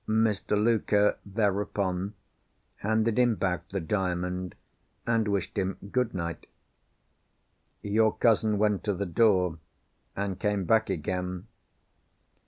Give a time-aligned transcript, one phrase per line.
[0.09, 0.57] Mr.
[0.59, 2.15] Luker thereupon,
[2.77, 4.55] handed him back the Diamond,
[5.05, 6.47] and wished him good night.
[7.83, 9.59] Your cousin went to the door,
[10.15, 11.45] and came back again.